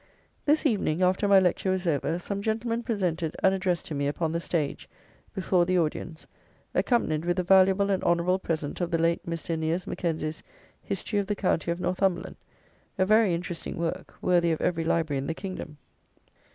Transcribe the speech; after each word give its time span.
This 0.45 0.65
evening, 0.65 1.03
after 1.03 1.27
my 1.27 1.39
lecture 1.39 1.69
was 1.69 1.85
over, 1.85 2.17
some 2.17 2.41
gentlemen 2.41 2.81
presented 2.81 3.35
an 3.43 3.53
address 3.53 3.83
to 3.83 3.93
me 3.93 4.07
upon 4.07 4.31
the 4.31 4.39
stage, 4.39 4.89
before 5.35 5.63
the 5.63 5.77
audience, 5.77 6.25
accompanied 6.73 7.23
with 7.23 7.37
the 7.37 7.43
valuable 7.43 7.91
and 7.91 8.03
honourable 8.03 8.39
present 8.39 8.81
of 8.81 8.89
the 8.89 8.97
late 8.97 9.23
Mr. 9.27 9.51
Eneas 9.53 9.85
Mackenzie's 9.85 10.41
History 10.81 11.19
of 11.19 11.27
the 11.27 11.35
County 11.35 11.69
of 11.69 11.79
Northumberland; 11.79 12.37
a 12.97 13.05
very 13.05 13.35
interesting 13.35 13.77
work, 13.77 14.15
worthy 14.23 14.51
of 14.51 14.59
every 14.59 14.83
library 14.83 15.19
in 15.19 15.27
the 15.27 15.35
kingdom. 15.35 15.77